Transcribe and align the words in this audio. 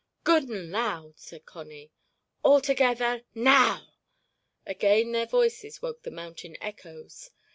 "Good 0.23 0.49
and 0.49 0.71
loud," 0.71 1.19
said 1.19 1.45
Connie. 1.45 1.91
"All 2.41 2.59
together—now!" 2.59 3.93
Again 4.65 5.11
their 5.11 5.27
voices 5.27 5.79
woke 5.83 6.01
the 6.01 6.09
mountain 6.09 6.57
echoes. 6.59 7.29